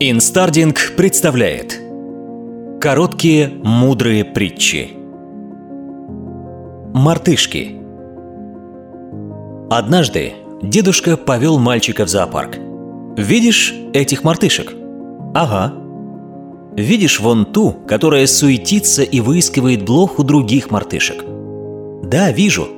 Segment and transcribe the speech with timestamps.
[0.00, 1.76] Инстардинг представляет
[2.80, 4.90] Короткие мудрые притчи
[6.94, 7.74] Мартышки
[9.68, 12.58] Однажды дедушка повел мальчика в зоопарк.
[13.16, 14.72] Видишь этих мартышек?
[15.34, 15.74] Ага.
[16.76, 21.24] Видишь вон ту, которая суетится и выискивает блох у других мартышек?
[22.04, 22.68] Да, вижу.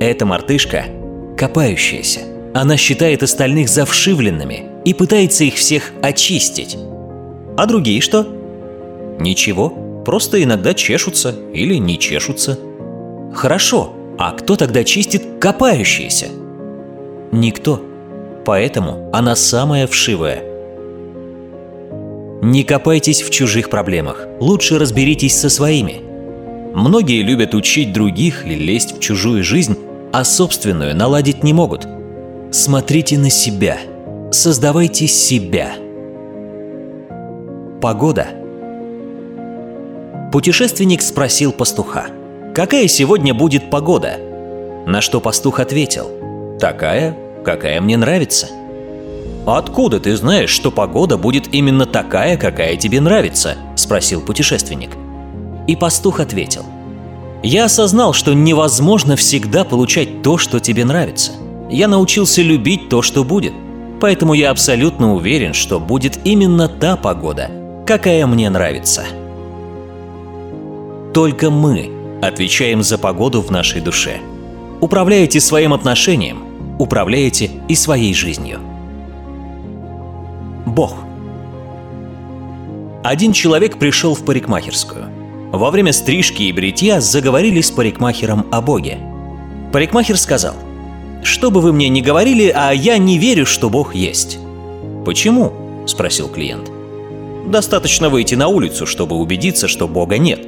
[0.00, 0.84] Эта мартышка
[1.36, 2.20] копающаяся.
[2.54, 6.76] Она считает остальных завшивленными и пытается их всех очистить.
[7.56, 8.26] А другие что?
[9.18, 9.70] Ничего,
[10.04, 12.58] просто иногда чешутся или не чешутся.
[13.34, 16.28] Хорошо, а кто тогда чистит копающиеся?
[17.30, 17.80] Никто.
[18.44, 20.42] Поэтому она самая вшивая.
[22.42, 26.02] Не копайтесь в чужих проблемах, лучше разберитесь со своими.
[26.74, 29.78] Многие любят учить других и лезть в чужую жизнь,
[30.12, 31.86] а собственную наладить не могут.
[32.52, 33.78] Смотрите на себя–
[34.32, 35.72] Создавайте себя.
[37.82, 38.28] Погода.
[40.32, 42.06] Путешественник спросил пастуха,
[42.54, 44.16] какая сегодня будет погода?
[44.86, 48.48] На что пастух ответил, такая, какая мне нравится.
[49.46, 54.92] «Откуда ты знаешь, что погода будет именно такая, какая тебе нравится?»– спросил путешественник.
[55.66, 56.64] И пастух ответил,
[57.42, 61.32] «Я осознал, что невозможно всегда получать то, что тебе нравится.
[61.72, 63.52] Я научился любить то, что будет–
[64.02, 67.52] Поэтому я абсолютно уверен, что будет именно та погода,
[67.86, 69.04] какая мне нравится.
[71.14, 71.88] Только мы
[72.20, 74.16] отвечаем за погоду в нашей душе.
[74.80, 76.42] Управляете своим отношением,
[76.80, 78.58] управляете и своей жизнью.
[80.66, 80.96] Бог.
[83.04, 85.04] Один человек пришел в парикмахерскую.
[85.52, 88.98] Во время стрижки и бритья заговорили с парикмахером о Боге.
[89.72, 90.56] Парикмахер сказал–
[91.22, 94.38] что бы вы мне ни говорили, а я не верю, что Бог есть.
[95.04, 95.52] Почему?
[95.86, 96.70] спросил клиент.
[97.46, 100.40] Достаточно выйти на улицу, чтобы убедиться, что Бога нет.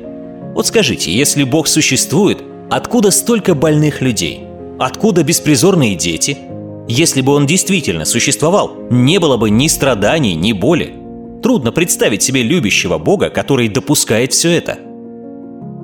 [0.55, 4.45] Вот скажите, если Бог существует, откуда столько больных людей?
[4.79, 6.39] Откуда беспризорные дети?
[6.87, 10.95] Если бы он действительно существовал, не было бы ни страданий, ни боли.
[11.43, 14.79] Трудно представить себе любящего Бога, который допускает все это.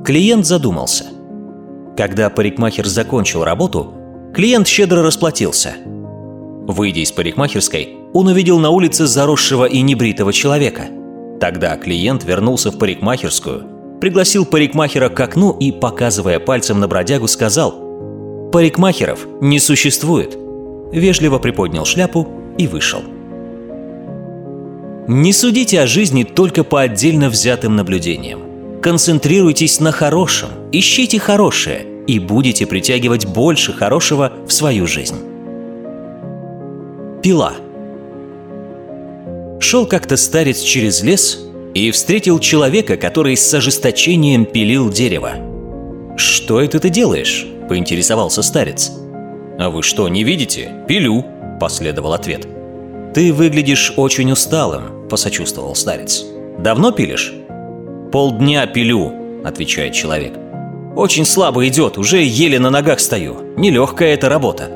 [0.04, 1.06] Клиент задумался.
[1.96, 3.92] Когда парикмахер закончил работу,
[4.34, 5.74] Клиент щедро расплатился.
[6.66, 10.84] Выйдя из парикмахерской, он увидел на улице заросшего и небритого человека.
[11.40, 18.50] Тогда клиент вернулся в парикмахерскую, пригласил парикмахера к окну и, показывая пальцем на бродягу, сказал
[18.52, 20.38] «Парикмахеров не существует»,
[20.92, 23.02] вежливо приподнял шляпу и вышел.
[25.08, 28.80] Не судите о жизни только по отдельно взятым наблюдениям.
[28.80, 35.16] Концентрируйтесь на хорошем, ищите хорошее и будете притягивать больше хорошего в свою жизнь.
[37.22, 37.52] Пила.
[39.60, 41.38] Шел как-то старец через лес
[41.74, 45.32] и встретил человека, который с ожесточением пилил дерево.
[46.16, 48.90] «Что это ты делаешь?»– поинтересовался старец.
[49.58, 50.72] «А вы что, не видите?
[50.88, 51.24] Пилю!»–
[51.60, 52.46] последовал ответ.
[53.14, 56.24] «Ты выглядишь очень усталым»,– посочувствовал старец.
[56.58, 57.32] «Давно пилишь?»
[58.10, 59.12] «Полдня пилю»,–
[59.44, 60.32] отвечает человек.
[60.96, 63.36] Очень слабо идет, уже еле на ногах стою.
[63.56, 64.70] Нелегкая эта работа.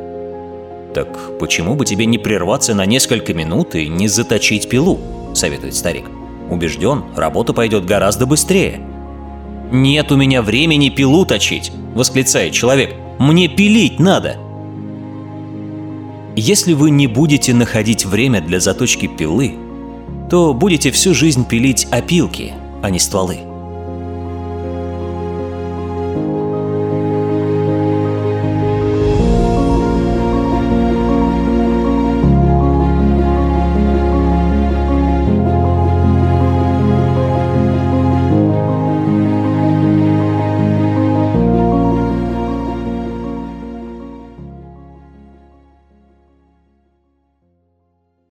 [0.95, 5.01] Так почему бы тебе не прерваться на несколько минут и не заточить пилу,
[5.35, 6.05] советует старик.
[6.51, 8.81] Убежден, работа пойдет гораздо быстрее.
[9.73, 12.95] «Нет у меня времени пилу точить!»– восклицает человек.
[13.19, 14.37] «Мне пилить надо!»
[16.37, 19.55] Если вы не будете находить время для заточки пилы,
[20.31, 22.53] то будете всю жизнь пилить опилки,
[22.83, 23.39] а не стволы.